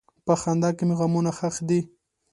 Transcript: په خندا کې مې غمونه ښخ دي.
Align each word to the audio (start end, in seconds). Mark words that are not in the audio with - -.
په 0.25 0.33
خندا 0.41 0.69
کې 0.77 0.83
مې 0.87 0.95
غمونه 0.99 1.31
ښخ 1.37 1.55
دي. 1.69 1.79